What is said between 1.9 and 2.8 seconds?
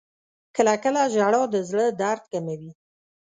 درد کموي.